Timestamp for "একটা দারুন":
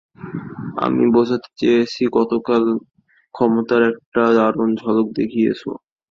3.91-4.69